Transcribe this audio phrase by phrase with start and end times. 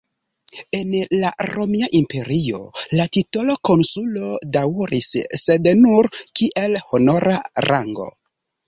[0.77, 2.63] En la Romia Imperio
[3.01, 8.15] la titolo "konsulo" daŭris, sed nur kiel honora rango.